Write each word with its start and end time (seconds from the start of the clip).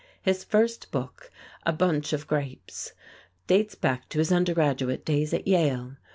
His 0.23 0.43
first 0.43 0.89
book, 0.89 1.29
"A 1.63 1.71
Bunch 1.71 2.11
of 2.11 2.25
Grapes," 2.25 2.93
dates 3.45 3.75
back 3.75 4.09
to 4.09 4.17
his 4.17 4.31
undergraduate 4.31 5.05
days 5.05 5.31
at 5.31 5.47
Yale. 5.47 5.95